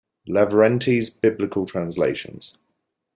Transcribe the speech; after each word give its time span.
Lavrentii's 0.27 1.11
biblical 1.11 1.67
translations. 1.67 2.57